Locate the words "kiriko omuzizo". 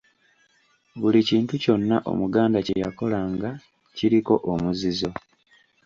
3.95-5.09